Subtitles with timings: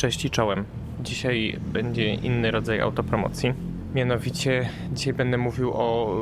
[0.00, 0.64] Cześć i czołem.
[1.00, 3.54] Dzisiaj będzie inny rodzaj autopromocji.
[3.94, 6.16] Mianowicie dzisiaj będę mówił o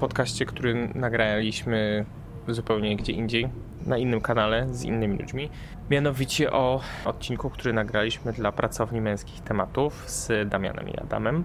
[0.00, 2.04] podcaście, który nagraliśmy
[2.48, 3.48] zupełnie gdzie indziej,
[3.86, 5.50] na innym kanale z innymi ludźmi.
[5.90, 11.44] Mianowicie o odcinku, który nagraliśmy dla pracowni męskich tematów z Damianem i Adamem.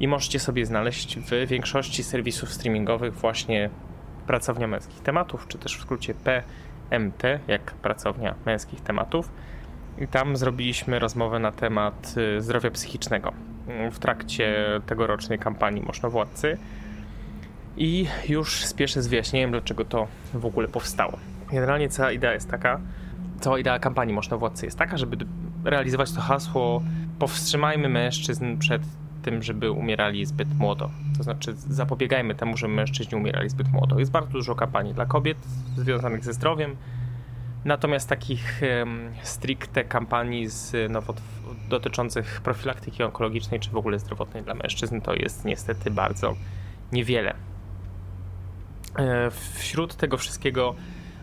[0.00, 3.70] I możecie sobie znaleźć w większości serwisów streamingowych właśnie
[4.26, 9.30] pracownia męskich tematów, czy też w skrócie PMT, jak pracownia męskich tematów
[10.02, 13.32] i tam zrobiliśmy rozmowę na temat y, zdrowia psychicznego
[13.92, 14.56] w trakcie
[14.86, 16.58] tegorocznej kampanii Moszno-Władcy.
[17.76, 21.18] I już spieszę z wyjaśnieniem, dlaczego to w ogóle powstało.
[21.50, 22.80] Generalnie cała idea jest taka,
[23.40, 25.16] cała idea kampanii Moszno-Władcy jest taka, żeby
[25.64, 26.82] realizować to hasło
[27.18, 28.82] powstrzymajmy mężczyzn przed
[29.22, 30.90] tym, żeby umierali zbyt młodo.
[31.16, 33.98] To znaczy zapobiegajmy temu, żeby mężczyźni umierali zbyt młodo.
[33.98, 35.38] Jest bardzo dużo kampanii dla kobiet
[35.76, 36.76] związanych ze zdrowiem,
[37.64, 38.62] Natomiast takich
[39.22, 40.92] stricte kampanii z
[41.68, 46.34] dotyczących profilaktyki onkologicznej czy w ogóle zdrowotnej dla mężczyzn to jest niestety bardzo
[46.92, 47.34] niewiele.
[48.98, 50.74] E, wśród tego wszystkiego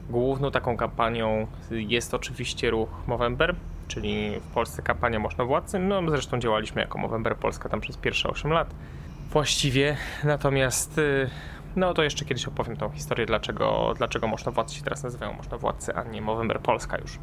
[0.09, 3.55] główną taką kampanią jest oczywiście ruch Movember,
[3.87, 5.79] czyli w Polsce kampania Można Władcy.
[5.79, 8.75] No zresztą działaliśmy jako Movember Polska tam przez pierwsze 8 lat
[9.31, 9.97] właściwie.
[10.23, 11.29] Natomiast y,
[11.79, 16.03] no to jeszcze kiedyś opowiem tą historię, dlaczego, dlaczego Władcy się teraz nazywają Władcy, a
[16.03, 17.19] nie Movember Polska już.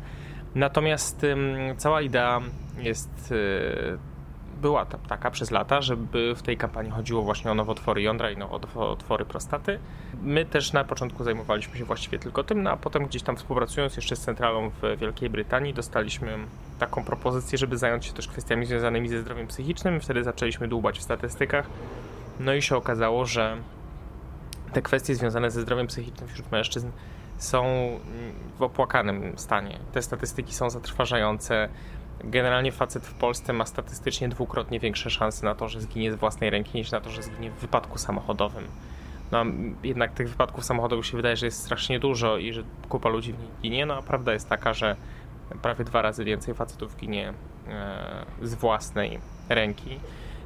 [0.54, 2.40] Natomiast ym, cała idea
[2.78, 3.98] jest y,
[4.60, 9.24] była taka przez lata, żeby w tej kampanii chodziło właśnie o nowotwory jądra i nowotwory
[9.24, 9.78] prostaty.
[10.22, 13.96] My też na początku zajmowaliśmy się właściwie tylko tym, no a potem gdzieś tam współpracując
[13.96, 16.38] jeszcze z centralą w Wielkiej Brytanii dostaliśmy
[16.78, 20.00] taką propozycję, żeby zająć się też kwestiami związanymi ze zdrowiem psychicznym.
[20.00, 21.66] Wtedy zaczęliśmy dłubać w statystykach.
[22.40, 23.56] No i się okazało, że
[24.76, 26.90] te kwestie związane ze zdrowiem psychicznym wśród mężczyzn
[27.38, 27.64] są
[28.58, 29.78] w opłakanym stanie.
[29.92, 31.68] Te statystyki są zatrważające.
[32.24, 36.50] Generalnie facet w Polsce ma statystycznie dwukrotnie większe szanse na to, że zginie z własnej
[36.50, 38.64] ręki, niż na to, że zginie w wypadku samochodowym.
[39.32, 39.44] No,
[39.82, 43.38] jednak tych wypadków samochodowych się wydaje, że jest strasznie dużo i że kupa ludzi w
[43.38, 43.86] nich ginie.
[43.86, 44.96] No a prawda jest taka, że
[45.62, 47.32] prawie dwa razy więcej facetów ginie
[47.68, 49.18] e, z własnej
[49.48, 50.00] ręki.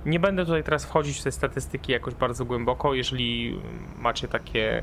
[0.06, 2.94] Nie będę tutaj teraz wchodzić w te statystyki jakoś bardzo głęboko.
[2.94, 3.60] Jeżeli
[3.98, 4.82] macie takie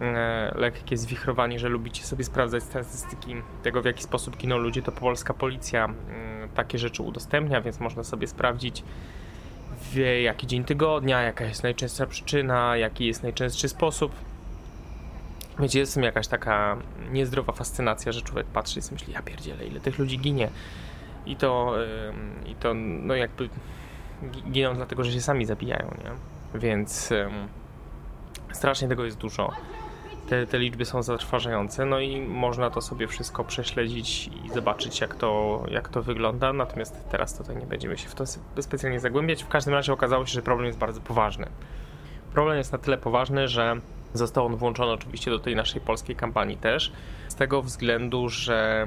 [0.00, 4.92] e, lekkie zwichrowanie, że lubicie sobie sprawdzać statystyki tego, w jaki sposób giną ludzie, to
[4.92, 8.84] polska policja mm, takie rzeczy udostępnia, więc można sobie sprawdzić
[9.80, 14.12] w jaki dzień tygodnia, jaka jest najczęstsza przyczyna, jaki jest najczęstszy sposób.
[15.58, 16.76] Wiecie, jest w tym jakaś taka
[17.12, 20.48] niezdrowa fascynacja, że człowiek patrzy i myśli, ja pierdzielę, ile tych ludzi ginie.
[21.26, 21.74] I to,
[22.46, 23.48] i to no jakby
[24.50, 26.10] giną dlatego, że się sami zabijają, nie?
[26.60, 27.48] Więc um,
[28.52, 29.52] strasznie tego jest dużo.
[30.28, 35.14] Te, te liczby są zatrważające, no i można to sobie wszystko prześledzić i zobaczyć, jak
[35.14, 36.52] to, jak to wygląda.
[36.52, 38.24] Natomiast teraz tutaj nie będziemy się w to
[38.60, 39.42] specjalnie zagłębiać.
[39.42, 41.46] W każdym razie okazało się, że problem jest bardzo poważny.
[42.32, 43.80] Problem jest na tyle poważny, że
[44.14, 46.92] został on włączony oczywiście do tej naszej polskiej kampanii też,
[47.28, 48.86] z tego względu, że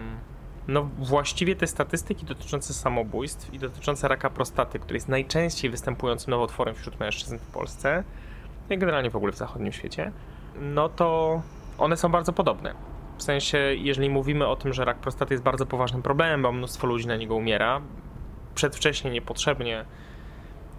[0.69, 6.75] no właściwie te statystyki dotyczące samobójstw i dotyczące raka prostaty, który jest najczęściej występującym nowotworem
[6.75, 8.03] wśród mężczyzn w Polsce,
[8.69, 10.11] i generalnie w ogóle w zachodnim świecie,
[10.61, 11.41] no to
[11.77, 12.73] one są bardzo podobne.
[13.17, 16.87] W sensie, jeżeli mówimy o tym, że rak prostaty jest bardzo poważnym problemem, bo mnóstwo
[16.87, 17.81] ludzi na niego umiera,
[18.55, 19.85] przedwcześnie, niepotrzebnie,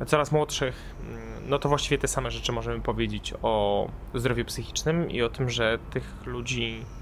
[0.06, 0.94] coraz młodszych,
[1.46, 5.78] no to właściwie te same rzeczy możemy powiedzieć o zdrowiu psychicznym i o tym, że
[5.90, 6.99] tych ludzi Mm,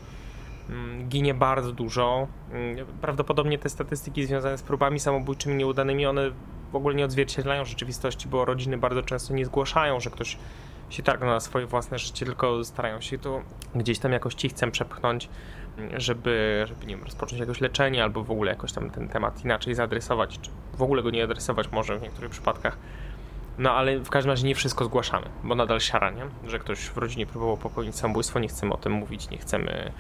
[1.09, 2.27] ginie bardzo dużo.
[2.53, 6.31] Mm, prawdopodobnie te statystyki związane z próbami samobójczymi nieudanymi, one
[6.73, 10.39] w ogóle nie odzwierciedlają rzeczywistości, bo rodziny bardzo często nie zgłaszają, że ktoś
[10.91, 13.43] się targnął na swoje własne życie, tylko starają się to
[13.75, 15.29] gdzieś tam jakoś cichcem przepchnąć,
[15.79, 19.45] mm, żeby, żeby nie wiem, rozpocząć jakieś leczenie albo w ogóle jakoś tam ten temat
[19.45, 22.79] inaczej zaadresować, czy w ogóle go nie adresować może w niektórych przypadkach.
[23.59, 26.27] No ale w każdym razie nie wszystko zgłaszamy, bo nadal siara, nie?
[26.47, 29.93] Że ktoś w rodzinie próbował popełnić samobójstwo, nie chcemy o tym mówić, nie chcemy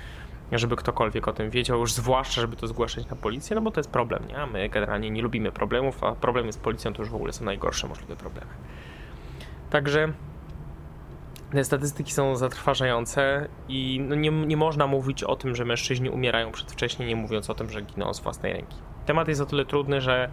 [0.52, 3.80] żeby ktokolwiek o tym wiedział, już zwłaszcza, żeby to zgłaszać na policję, no bo to
[3.80, 4.46] jest problem, nie?
[4.52, 7.88] My generalnie nie lubimy problemów, a problemy z policją to już w ogóle są najgorsze
[7.88, 8.50] możliwe problemy.
[9.70, 10.12] Także
[11.52, 16.52] te statystyki są zatrważające i no nie, nie można mówić o tym, że mężczyźni umierają
[16.52, 18.76] przedwcześnie, nie mówiąc o tym, że giną z własnej ręki.
[19.06, 20.30] Temat jest o tyle trudny, że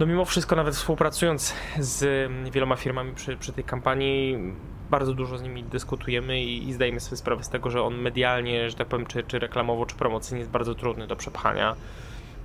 [0.00, 4.38] no mimo wszystko, nawet współpracując z wieloma firmami przy, przy tej kampanii,
[4.92, 8.70] bardzo dużo z nimi dyskutujemy i, i zdajemy sobie sprawę z tego, że on medialnie,
[8.70, 11.76] że tak powiem, czy, czy reklamowo, czy promocyjnie jest bardzo trudny do przepchania.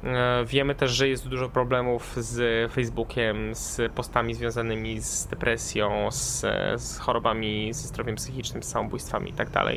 [0.04, 6.46] E, wiemy też, że jest dużo problemów z Facebookiem, z postami związanymi z depresją, z,
[6.82, 9.52] z chorobami, ze zdrowiem psychicznym, z samobójstwami itd.
[9.52, 9.76] Tak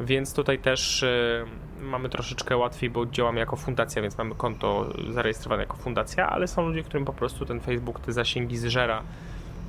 [0.00, 1.44] Więc tutaj też y,
[1.80, 6.68] mamy troszeczkę łatwiej, bo działamy jako fundacja, więc mamy konto zarejestrowane jako fundacja, ale są
[6.68, 9.02] ludzie, którym po prostu ten Facebook te zasięgi zżera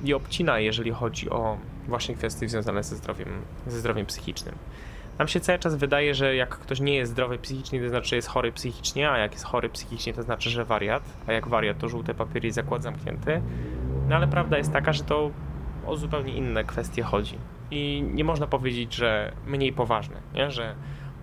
[0.04, 3.28] i obcina, jeżeli chodzi o właśnie kwestie związane ze zdrowiem,
[3.66, 4.54] ze zdrowiem psychicznym.
[5.18, 8.16] Nam się cały czas wydaje, że jak ktoś nie jest zdrowy psychicznie, to znaczy, że
[8.16, 11.78] jest chory psychicznie, a jak jest chory psychicznie, to znaczy, że wariat, a jak wariat,
[11.78, 13.42] to żółte papiery i zakład zamknięty.
[14.08, 15.30] No ale prawda jest taka, że to
[15.86, 17.38] o zupełnie inne kwestie chodzi.
[17.70, 20.50] I nie można powiedzieć, że mniej poważne, nie?
[20.50, 20.74] że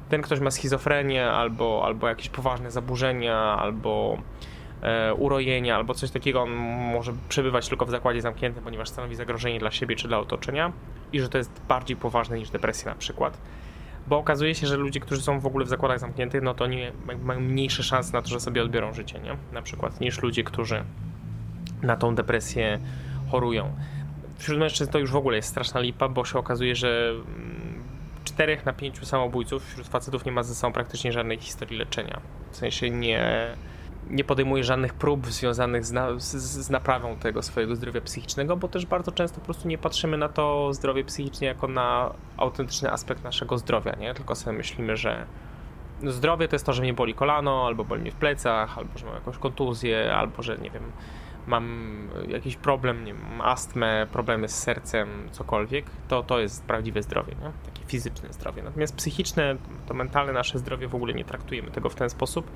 [0.09, 4.17] ten ktoś ma schizofrenię albo, albo jakieś poważne zaburzenia, albo
[4.81, 6.49] e, urojenia, albo coś takiego, on
[6.93, 10.71] może przebywać tylko w zakładzie zamkniętym, ponieważ stanowi zagrożenie dla siebie czy dla otoczenia
[11.13, 13.37] i że to jest bardziej poważne niż depresja na przykład.
[14.07, 16.81] Bo okazuje się, że ludzie, którzy są w ogóle w zakładach zamkniętych, no to oni
[17.23, 19.37] mają mniejsze szanse na to, że sobie odbiorą życie, nie?
[19.51, 20.83] Na przykład, niż ludzie, którzy
[21.81, 22.79] na tą depresję
[23.31, 23.75] chorują.
[24.37, 27.13] Wśród mężczyzn to już w ogóle jest straszna lipa, bo się okazuje, że
[28.23, 32.21] 4 mm, na 5 samobójców wśród facetów nie ma ze sobą praktycznie żadnej historii leczenia.
[32.51, 33.47] W sensie nie,
[34.09, 38.67] nie podejmuje żadnych prób związanych z, na, z, z, naprawą tego swojego zdrowia psychicznego, bo
[38.67, 43.23] też bardzo często po prostu nie patrzymy na to zdrowie psychiczne jako na autentyczny aspekt
[43.23, 44.13] naszego zdrowia, nie?
[44.13, 45.25] Tylko sobie myślimy, że
[46.03, 49.06] zdrowie to jest to, że mnie boli kolano, albo boli mnie w plecach, albo że
[49.06, 50.83] mam jakąś kontuzję, albo że nie wiem,
[51.47, 51.89] mam
[52.27, 57.51] jakiś problem, nie wiem, astmę, problemy z sercem, cokolwiek, to to jest prawdziwe zdrowie, nie?
[57.73, 58.63] takie fizyczne zdrowie.
[58.63, 59.55] Natomiast psychiczne,
[59.88, 62.51] to mentalne nasze zdrowie w ogóle nie traktujemy tego w ten sposób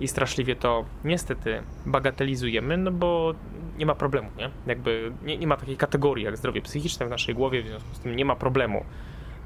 [0.00, 3.34] i straszliwie to niestety bagatelizujemy, no bo
[3.78, 4.50] nie ma problemu, nie?
[4.66, 8.00] Jakby nie, nie ma takiej kategorii jak zdrowie psychiczne w naszej głowie, w związku z
[8.00, 8.84] tym nie ma problemu,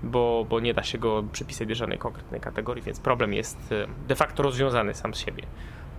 [0.02, 3.87] bo, bo nie da się go przypisać do żadnej konkretnej kategorii, więc problem jest e,
[4.08, 5.43] de facto rozwiązany sam z siebie.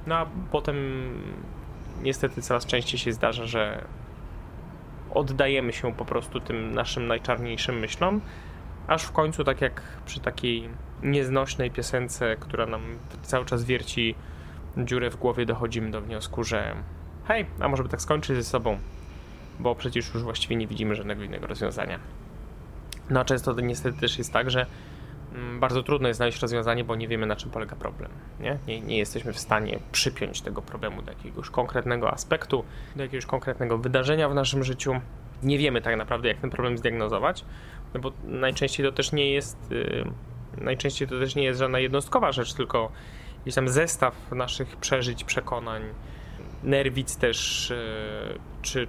[0.07, 0.75] No a potem
[2.03, 3.85] niestety coraz częściej się zdarza, że
[5.13, 8.21] oddajemy się po prostu tym naszym najczarniejszym myślom,
[8.87, 10.69] aż w końcu, tak jak przy takiej
[11.03, 12.81] nieznośnej piosence, która nam
[13.21, 14.15] cały czas wierci
[14.85, 16.75] dziurę w głowie, dochodzimy do wniosku, że
[17.27, 18.77] hej, a może by tak skończyć ze sobą,
[19.59, 21.99] bo przecież już właściwie nie widzimy żadnego innego rozwiązania.
[23.09, 24.65] No a często to niestety też jest tak, że
[25.37, 28.11] Mm, bardzo trudno jest znaleźć rozwiązanie, bo nie wiemy na czym polega problem.
[28.39, 28.57] Nie?
[28.67, 32.63] Nie, nie jesteśmy w stanie przypiąć tego problemu do jakiegoś konkretnego aspektu,
[32.95, 34.93] do jakiegoś konkretnego wydarzenia w naszym życiu.
[35.43, 37.45] Nie wiemy tak naprawdę, jak ten problem zdiagnozować,
[37.93, 40.11] no bo najczęściej to też nie jest, yy,
[40.57, 42.91] najczęściej to też nie jest żadna jednostkowa rzecz, tylko
[43.45, 45.81] jest tam zestaw naszych przeżyć, przekonań,
[46.63, 47.69] nerwic też,
[48.29, 48.87] yy, czy,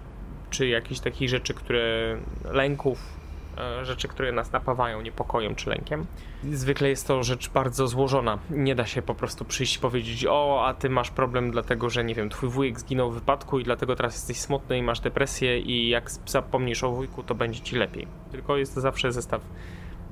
[0.51, 3.19] czy jakichś takich rzeczy, które lęków,
[3.59, 6.07] E, rzeczy, które nas napawają niepokojem czy lękiem.
[6.53, 8.39] Zwykle jest to rzecz bardzo złożona.
[8.51, 12.05] Nie da się po prostu przyjść i powiedzieć, o, a ty masz problem dlatego, że
[12.05, 15.59] nie wiem, twój wujek zginął w wypadku i dlatego teraz jesteś smutny i masz depresję
[15.59, 18.07] i jak zapomnisz o wujku, to będzie ci lepiej.
[18.31, 19.43] Tylko jest to zawsze zestaw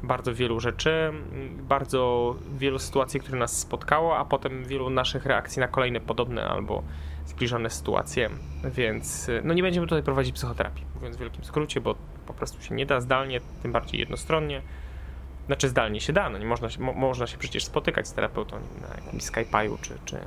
[0.03, 1.13] bardzo wielu rzeczy,
[1.63, 6.83] bardzo wielu sytuacji, które nas spotkało, a potem wielu naszych reakcji na kolejne podobne albo
[7.27, 8.31] zbliżone sytuacje,
[8.65, 11.95] więc no nie będziemy tutaj prowadzić psychoterapii, mówiąc w wielkim skrócie, bo
[12.27, 14.63] po prostu się nie da zdalnie, tym bardziej jednostronnie.
[15.47, 18.57] Znaczy zdalnie się da, no nie można się, mo, można się przecież spotykać z terapeutą
[18.81, 20.19] na jakimś Skype'u, czy, czy,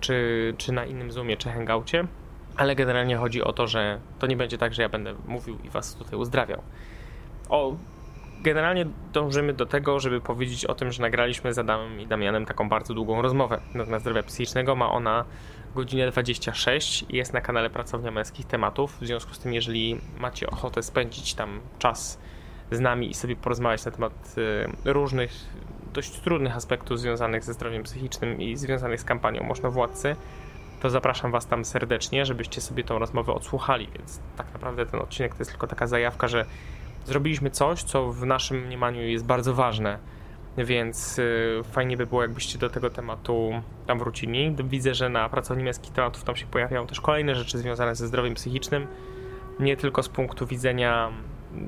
[0.00, 2.06] czy, czy na innym Zoomie, czy Hangoucie,
[2.56, 5.70] ale generalnie chodzi o to, że to nie będzie tak, że ja będę mówił i
[5.70, 6.62] was tutaj uzdrawiał.
[7.48, 7.76] O,
[8.42, 12.68] generalnie dążymy do tego, żeby powiedzieć o tym, że nagraliśmy z Adamem i Damianem taką
[12.68, 14.76] bardzo długą rozmowę na zdrowia psychicznego.
[14.76, 15.24] Ma ona
[15.74, 18.96] godzinę 26 i jest na kanale Pracownia Męskich Tematów.
[19.00, 22.18] W związku z tym, jeżeli macie ochotę spędzić tam czas
[22.70, 24.34] z nami i sobie porozmawiać na temat
[24.86, 25.32] y, różnych,
[25.92, 30.16] dość trudnych aspektów związanych ze zdrowiem psychicznym i związanych z kampanią Można Władcy,
[30.80, 33.88] to zapraszam Was tam serdecznie, żebyście sobie tą rozmowę odsłuchali.
[33.98, 36.46] Więc tak naprawdę ten odcinek to jest tylko taka zajawka, że
[37.06, 39.98] zrobiliśmy coś, co w naszym mniemaniu jest bardzo ważne
[40.58, 44.56] więc y, fajnie by było, jakbyście do tego tematu tam wrócili.
[44.64, 48.34] Widzę, że na pracowni męskich tematów tam się pojawiają też kolejne rzeczy związane ze zdrowiem
[48.34, 48.86] psychicznym.
[49.60, 51.10] Nie tylko z punktu widzenia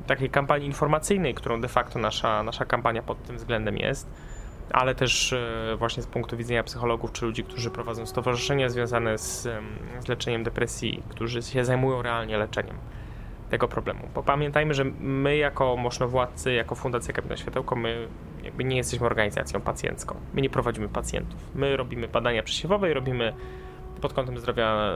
[0.07, 4.11] takiej kampanii informacyjnej, którą de facto nasza, nasza kampania pod tym względem jest,
[4.71, 9.43] ale też y, właśnie z punktu widzenia psychologów czy ludzi, którzy prowadzą stowarzyszenia związane z,
[10.05, 12.77] z leczeniem depresji, którzy się zajmują realnie leczeniem
[13.51, 14.01] tego problemu.
[14.15, 18.09] Bo pamiętajmy, że my jako możnowładcy, jako Fundacja Kapitał Światełko, my
[18.43, 20.15] jakby nie jesteśmy organizacją pacjencką.
[20.35, 21.41] My nie prowadzimy pacjentów.
[21.55, 23.33] My robimy badania przesiewowe i robimy
[24.01, 24.93] pod kątem zdrowia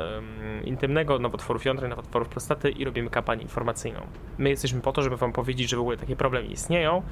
[0.65, 4.01] intymnego, nowotworów jądra, nowotworów prostaty i robimy kampanię informacyjną.
[4.39, 7.03] My jesteśmy po to, żeby wam powiedzieć, że w ogóle takie problemy istnieją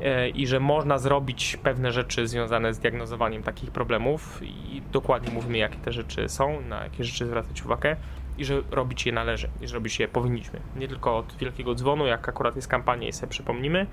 [0.00, 5.58] e, i że można zrobić pewne rzeczy związane z diagnozowaniem takich problemów i dokładnie mówimy,
[5.58, 7.96] jakie te rzeczy są, na jakie rzeczy zwracać uwagę
[8.40, 10.60] i że robić je należy, i że robić je powinniśmy.
[10.76, 13.86] Nie tylko od wielkiego dzwonu, jak akurat jest kampania i sobie przypomnimy,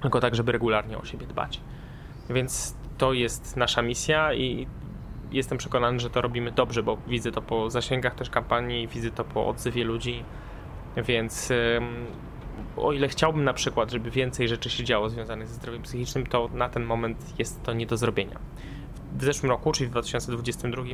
[0.00, 1.60] tylko tak, żeby regularnie o siebie dbać.
[2.30, 4.66] Więc to jest nasza misja i
[5.32, 9.24] jestem przekonany, że to robimy dobrze, bo widzę to po zasięgach też kampanii, widzę to
[9.24, 10.24] po odzywie ludzi,
[10.96, 11.52] więc
[12.76, 16.50] o ile chciałbym na przykład, żeby więcej rzeczy się działo związanych ze zdrowiem psychicznym, to
[16.54, 18.38] na ten moment jest to nie do zrobienia.
[19.18, 20.86] W zeszłym roku, czyli w 2022, e,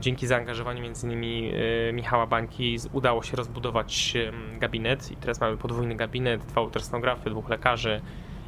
[0.00, 1.24] dzięki zaangażowaniu m.in.
[1.24, 4.14] E, Michała Bańki udało się rozbudować
[4.58, 8.00] gabinet i teraz mamy podwójny gabinet, dwa ultrasonografy, dwóch lekarzy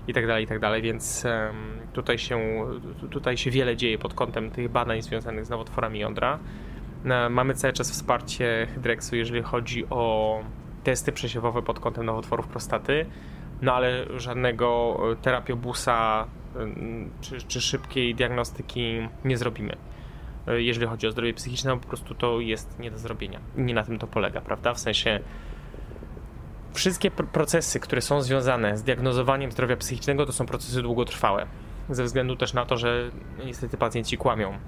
[0.08, 1.26] i tak dalej, i tak więc
[1.92, 2.40] tutaj się,
[3.10, 6.38] tutaj się wiele dzieje pod kątem tych badań związanych z nowotworami jądra.
[7.04, 10.40] E, mamy cały czas wsparcie Hydrexu, jeżeli chodzi o
[10.84, 13.06] testy przesiewowe pod kątem nowotworów prostaty,
[13.62, 16.26] no ale żadnego e, terapiobusa
[17.20, 19.76] czy, czy szybkiej diagnostyki nie zrobimy.
[20.48, 23.40] E, jeżeli chodzi o zdrowie psychiczne, po prostu to jest nie do zrobienia.
[23.56, 24.74] Nie na tym to polega, prawda?
[24.74, 25.20] W sensie
[26.72, 31.46] wszystkie pr procesy, które są związane z diagnozowaniem zdrowia psychicznego, to są procesy długotrwałe.
[31.90, 33.10] Ze względu też na to, że
[33.46, 34.58] niestety pacjenci kłamią.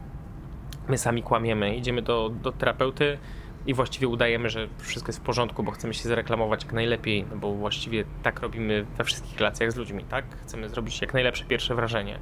[0.88, 1.76] My sami kłamiemy.
[1.76, 3.18] Idziemy do, do terapeuty,
[3.66, 7.37] i właściwie udajemy, że wszystko jest w porządku, bo chcemy się zareklamować jak najlepiej, no
[7.37, 10.25] bo właściwie tak robimy we wszystkich relacjach z ludźmi, tak?
[10.42, 12.18] Chcemy zrobić jak najlepsze pierwsze wrażenie.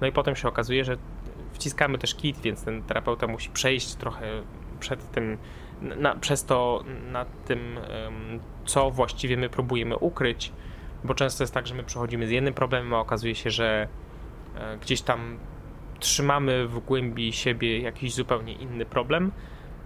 [0.00, 0.96] No i potem się okazuje, że
[1.60, 4.42] wciskamy też kit, więc ten terapeuta musi przejść trochę
[4.80, 5.38] przed tym,
[5.80, 7.78] na, przez to nad tym,
[8.64, 10.52] co właściwie my próbujemy ukryć,
[11.04, 13.88] bo często jest tak, że my przechodzimy z jednym problemem, a okazuje się, że
[14.56, 15.38] e, gdzieś tam
[15.98, 19.32] trzymamy w głębi siebie jakiś zupełnie inny problem,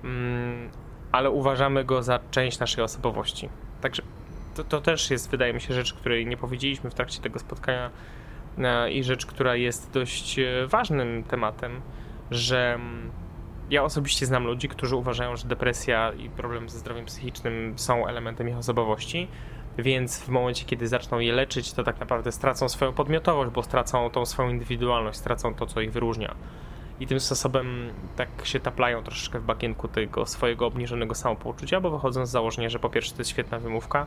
[0.05, 0.71] Mm,
[1.13, 3.49] ale uważamy go za część naszej osobowości.
[3.81, 4.03] Także
[4.55, 7.91] to, to, też jest, wydaje mi się, rzecz, której nie powiedzieliśmy w trakcie tego spotkania
[8.91, 11.81] i rzecz, która jest dość e, ważnym tematem,
[12.31, 13.11] że mm,
[13.71, 18.49] ja osobiście znam ludzi, którzy uważają, że depresja i problem ze zdrowiem psychicznym są elementem
[18.49, 19.29] ich osobowości,
[19.79, 24.11] więc w momencie, kiedy zaczną je leczyć, to tak naprawdę stracą swoją podmiotowość, bo stracą
[24.11, 26.35] tą swoją indywidualność, stracą to, co ich wyróżnia.
[27.01, 32.27] I tym sposobem tak się taplają troszeczkę w bakienku tego swojego obniżonego samopoczucia, bo wychodzą
[32.27, 34.07] z założenia, że po pierwsze to jest świetna wymówka,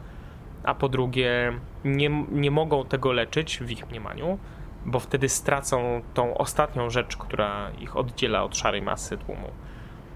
[0.67, 1.53] a po drugie
[1.85, 4.39] nie, nie mogą tego leczyć w ich mniemaniu,
[4.85, 9.47] bo wtedy stracą tą ostatnią rzecz, która ich oddziela od szarej masy tłumu.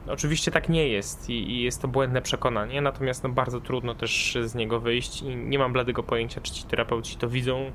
[0.07, 4.37] Oczywiście tak nie jest i, i jest to błędne przekonanie, natomiast no bardzo trudno też
[4.43, 7.71] z niego wyjść i nie mam bladego pojęcia, czy ci terapeuci to widzą,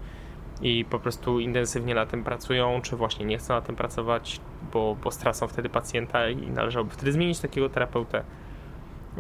[0.62, 4.40] i po prostu intensywnie na tym pracują, czy właśnie nie chcą na tym pracować,
[4.72, 8.24] bo, bo stracą wtedy pacjenta i należałoby wtedy zmienić takiego terapeutę.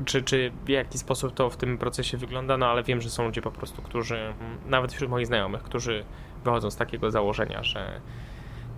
[0.04, 3.24] Czy, czy w jaki sposób to w tym procesie wygląda, no ale wiem, że są
[3.24, 4.34] ludzie po prostu, którzy,
[4.66, 6.04] nawet wśród moich znajomych, którzy
[6.44, 8.00] wychodzą z takiego założenia, że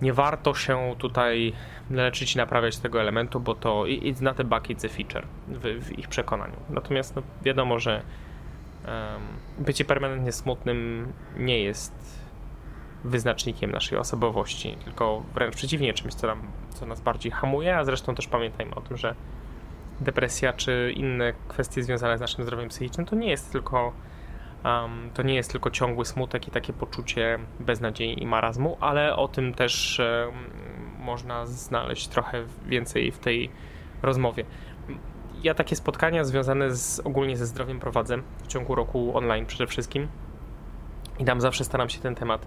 [0.01, 1.53] nie warto się tutaj
[1.91, 5.85] leczyć i naprawiać tego elementu, bo to it's not a bug, it's a feature w,
[5.85, 6.55] w ich przekonaniu.
[6.69, 8.01] Natomiast no, wiadomo, że
[8.87, 11.07] um, bycie permanentnie smutnym
[11.37, 12.19] nie jest
[13.03, 18.15] wyznacznikiem naszej osobowości, tylko wręcz przeciwnie, czymś, co, nam, co nas bardziej hamuje, a zresztą
[18.15, 19.15] też pamiętajmy o tym, że
[20.01, 23.93] depresja czy inne kwestie związane z naszym zdrowiem psychicznym to nie jest tylko
[24.65, 29.27] um, to nie jest tylko ciągły smutek i takie poczucie beznadziei i marazmu, ale o
[29.27, 30.35] tym też um,
[30.99, 33.49] można znaleźć trochę więcej w tej
[34.01, 34.45] rozmowie.
[35.43, 40.07] Ja takie spotkania związane z, ogólnie ze zdrowiem prowadzę w ciągu roku online przede wszystkim
[41.19, 42.45] i tam zawsze staram się ten temat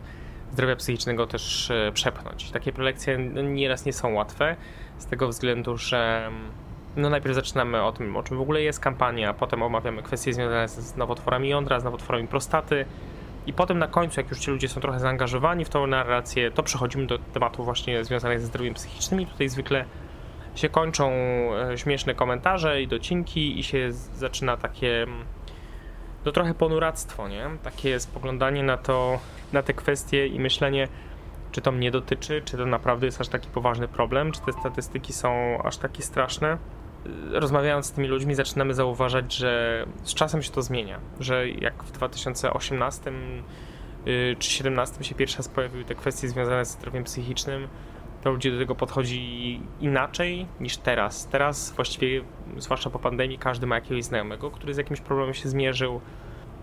[0.52, 2.50] zdrowia psychicznego też e, przepchnąć.
[2.50, 4.56] Takie prelekcje nieraz nie są łatwe,
[4.98, 6.30] z tego względu, że
[6.96, 10.68] no najpierw zaczynamy o tym, o czym w ogóle jest kampania, potem omawiamy kwestie związane
[10.68, 12.84] z nowotworami jądra, z nowotworami prostaty
[13.46, 16.62] i potem na końcu, jak już ci ludzie są trochę zaangażowani w tą narrację, to
[16.62, 19.84] przechodzimy do tematów właśnie związanych ze zdrowiem psychicznym i tutaj zwykle
[20.54, 25.24] się kończą e, śmieszne komentarze i docinki i się zaczyna takie mm,
[26.24, 27.50] no trochę ponuractwo, nie?
[27.62, 29.18] Takie spoglądanie na to,
[29.52, 30.88] na te kwestie i myślenie,
[31.52, 35.12] czy to mnie dotyczy, czy to naprawdę jest aż taki poważny problem, czy te statystyki
[35.12, 36.58] są aż takie straszne.
[37.30, 41.92] Rozmawiając z tymi ludźmi, zaczynamy zauważać, że z czasem się to zmienia, że jak w
[41.92, 43.14] 2018 y,
[44.38, 47.68] czy 2017 się pierwszy raz pojawiły te kwestie związane z zdrowiem psychicznym,
[48.22, 51.26] to ludzie do tego podchodzi inaczej niż teraz.
[51.26, 52.24] Teraz właściwie,
[52.56, 56.00] zwłaszcza po pandemii, każdy ma jakiegoś znajomego, który z jakimś problemem się zmierzył.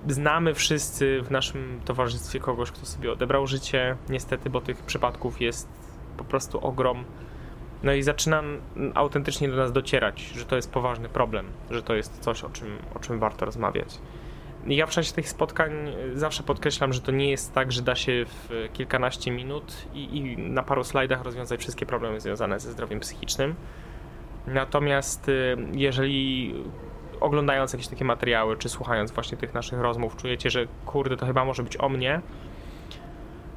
[0.08, 5.70] Znamy wszyscy w naszym towarzystwie kogoś, kto sobie odebrał życie, niestety, bo tych przypadków jest
[6.18, 7.04] po prostu ogrom.
[7.84, 8.44] No i zaczyna
[8.94, 12.78] autentycznie do nas docierać, że to jest poważny problem, że to jest coś, o czym,
[12.96, 14.00] o czym warto rozmawiać.
[14.68, 15.72] Ja w czasie tych spotkań
[16.14, 20.38] zawsze podkreślam, że to nie jest tak, że da się w kilkanaście minut i, i
[20.38, 23.56] na paru slajdach rozwiązać wszystkie problemy związane ze zdrowiem psychicznym.
[24.48, 26.54] Natomiast y, jeżeli
[27.20, 31.46] oglądając jakieś takie materiały, czy słuchając właśnie tych naszych rozmów, czujecie, że kurde, to chyba
[31.46, 32.22] może być o mnie,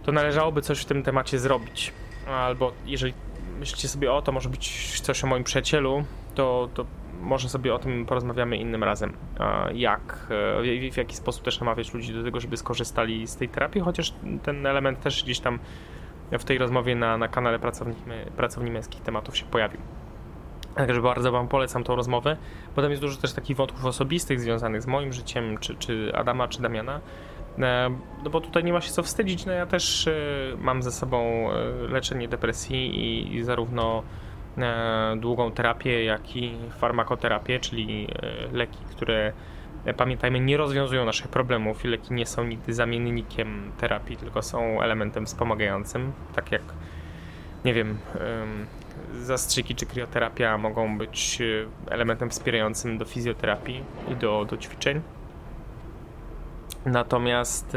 [0.02, 1.92] to należałoby coś w tym temacie zrobić.
[2.28, 3.14] Albo jeżeli
[3.58, 6.86] myślicie sobie o to, może być coś o moim przyjacielu, to, to
[7.20, 9.12] może sobie o tym porozmawiamy innym razem.
[9.74, 13.48] Jak, e, w, w jaki sposób też namawiać ludzi do tego, żeby skorzystali z tej
[13.48, 15.58] terapii, chociaż ten element też gdzieś tam
[16.32, 17.94] w tej rozmowie na, na kanale Pracowni,
[18.36, 19.80] Pracowni Męskich tematów się pojawił.
[20.74, 22.36] Także bardzo Wam polecam tą rozmowę,
[22.76, 26.48] bo tam jest dużo też takich wątków osobistych związanych z moim życiem, czy, czy Adama,
[26.48, 27.00] czy Damiana.
[27.58, 27.90] E,
[28.24, 30.12] no bo tutaj nie ma się co wstydzić, no ja też e,
[30.58, 31.48] mam ze sobą
[31.88, 33.04] leczenie depresji
[33.36, 34.02] i, zarówno
[34.58, 39.32] E, długą terapię, jak i farmakoterapię, czyli e, leki, które
[39.84, 44.82] e, pamiętajmy nie rozwiązują naszych problemów i leki nie są nigdy zamiennikiem terapii, tylko są
[44.82, 46.62] elementem wspomagającym, tak jak
[47.64, 47.98] nie wiem,
[49.20, 51.38] zastrzyki czy krioterapia mogą być
[51.90, 55.00] elementem wspierającym do fizjoterapii i do, do ćwiczeń.
[56.86, 57.76] Natomiast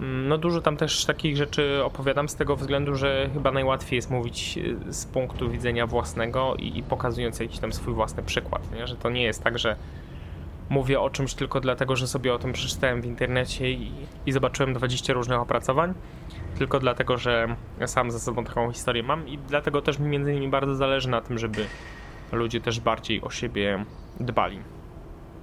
[0.00, 4.10] Mm, no dużo tam też takich rzeczy opowiadam z tego względu, że chyba najłatwiej jest
[4.10, 8.86] mówić y, z punktu widzenia własnego i, i pokazując jakiś tam swój własny przykład, nie?
[8.86, 9.76] że to nie jest tak, że
[10.68, 13.92] mówię o czymś tylko dlatego, że sobie o tym przeczytałem w internecie i,
[14.26, 15.94] i zobaczyłem 20 różnych opracowań,
[16.58, 20.48] tylko dlatego, że sam ze sobą taką historię mam i dlatego też mi między innymi
[20.48, 21.66] bardzo zależy na tym, żeby
[22.32, 23.84] ludzie też bardziej o siebie
[24.20, 24.75] dbali.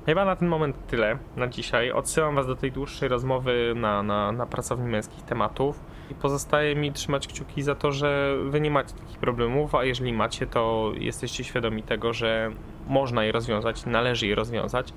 [0.05, 1.91] Chyba na ten moment tyle na dzisiaj.
[1.91, 5.83] Odsyłam Was do tej dłuższej rozmowy na, na, na pracowni męskich tematów.
[6.12, 10.13] I pozostaje mi trzymać kciuki za to, że Wy nie macie takich problemów, a jeżeli
[10.13, 12.51] macie, to jesteście świadomi tego, że
[12.88, 14.93] można je rozwiązać, należy je rozwiązać,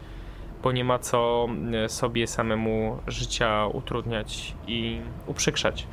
[0.63, 1.49] bo nie ma co
[1.85, 5.87] e, sobie samemu życia utrudniać i uprzykrzać.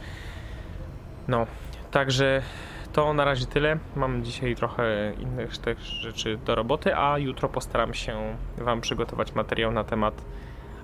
[1.27, 1.47] No,
[1.91, 2.41] także
[2.93, 3.77] to na razie tyle.
[3.95, 9.71] Mam dzisiaj trochę innych też rzeczy do roboty, a jutro postaram się Wam przygotować materiał
[9.71, 10.25] na temat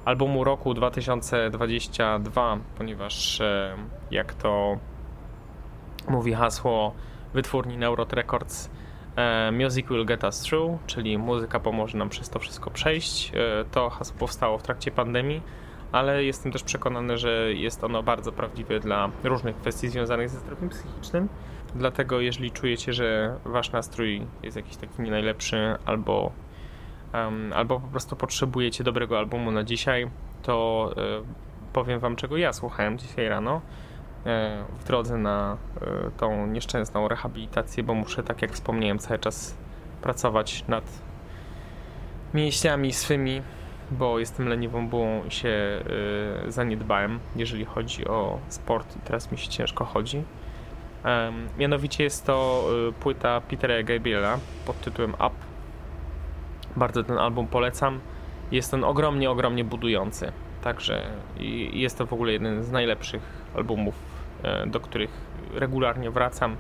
[0.06, 3.76] albumu roku 2022, ponieważ e,
[4.12, 4.78] jak to
[6.08, 6.94] mówi hasło
[7.34, 8.70] wytwórni Neurot Records,
[9.16, 13.32] e, Music will get us through, czyli muzyka pomoże nam przez to wszystko przejść.
[13.36, 15.42] E, to hasło powstało w trakcie pandemii,
[15.92, 20.70] ale jestem też przekonany, że jest ono bardzo prawdziwe dla różnych kwestii związanych ze zdrowiem
[20.70, 21.30] psychicznym.
[21.76, 26.32] Dlatego jeżeli czujecie, że wasz nastrój jest jakiś taki nie najlepszy albo,
[27.14, 30.10] um, albo po prostu potrzebujecie dobrego albumu na dzisiaj,
[30.44, 30.90] to
[31.22, 34.30] y, powiem wam czego ja słuchałem dzisiaj rano y,
[34.80, 35.58] w drodze na
[36.08, 39.58] y, tą nieszczęsną rehabilitację, bo muszę, tak jak wspomniałem, cały czas
[40.02, 40.84] pracować nad
[42.34, 43.42] mięśniami swymi,
[43.92, 45.84] bo jestem leniwą bułą i się
[46.48, 50.24] zaniedbałem, jeżeli chodzi o sport i teraz mi się ciężko chodzi.
[51.58, 55.36] Mianowicie jest to y, płyta Petera Gabriela pod tytułem Up.
[56.76, 58.00] Bardzo ten album polecam.
[58.52, 60.32] Jest on ogromnie, ogromnie budujący.
[60.64, 61.02] Także
[61.74, 63.22] jest to w ogóle jeden z najlepszych
[63.56, 63.96] albumów,
[64.44, 65.10] e, do których
[65.54, 66.56] regularnie wracam.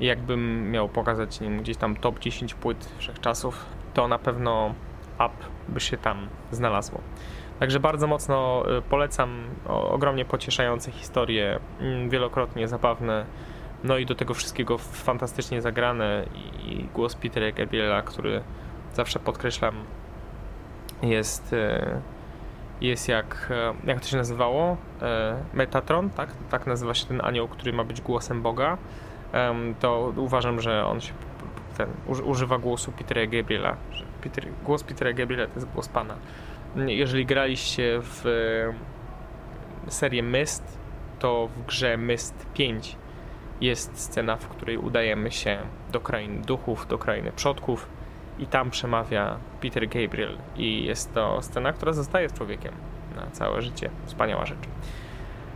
[0.00, 4.74] Jakbym miał pokazać nim gdzieś tam top 10 płyt wszechczasów, to na pewno
[5.18, 5.34] Up
[5.68, 7.00] by się tam znalazło.
[7.58, 9.44] Także bardzo mocno y, polecam.
[9.66, 13.26] ogromnie pocieszające historie, mm, wielokrotnie zabawne.
[13.84, 16.24] No i do tego wszystkiego fantastycznie zagrane
[16.64, 18.42] i głos Petera Gabriela, który
[18.94, 19.74] zawsze podkreślam
[21.02, 22.00] jest y,
[22.80, 23.50] jest jak,
[23.84, 24.76] y, jak to się nazywało?
[25.54, 26.28] Metatron, tak?
[26.50, 28.78] Tak nazywa się ten anioł, który ma być głosem Boga.
[29.80, 31.12] To uważam, że on się
[31.76, 31.88] ten,
[32.24, 33.76] używa głosu Petera Gabriela.
[34.22, 36.16] Peter, głos Petera Gabriela to jest głos Pana
[36.76, 38.26] jeżeli graliście w
[39.86, 40.78] e, serię Myst,
[41.18, 42.96] to w grze Myst 5
[43.60, 45.58] jest scena, w której udajemy się
[45.92, 47.88] do krainy duchów, do krainy przodków
[48.38, 52.72] i tam przemawia Peter Gabriel i jest to scena, która zostaje z człowiekiem
[53.16, 53.90] na całe życie.
[54.06, 54.58] Wspaniała rzecz.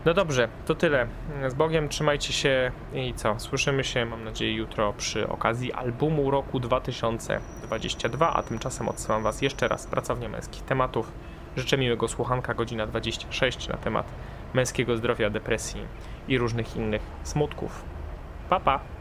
[0.04, 1.06] No dobrze, to tyle.
[1.48, 3.40] Z Bogiem, trzymajcie się i co?
[3.40, 9.68] Słyszymy się, mam nadzieję, jutro przy okazji albumu roku 2022, a tymczasem odsyłam Was jeszcze
[9.68, 11.12] raz Pracownia Męskich Tematów.
[11.56, 14.06] Życzę miłego słuchanka, godzina 26 na temat
[14.54, 15.80] męskiego zdrowia, depresji
[16.28, 17.84] i różnych innych smutków.
[18.48, 18.91] Pa, pa!